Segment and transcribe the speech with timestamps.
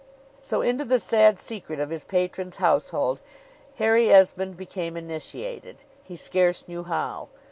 [0.41, 3.19] So, into the sad secret of his patron's household,
[3.75, 7.27] Harry Esmond became initiated, he scarce knew how.